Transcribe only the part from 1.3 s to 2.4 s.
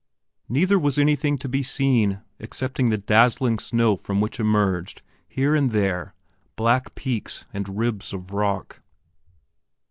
to be seen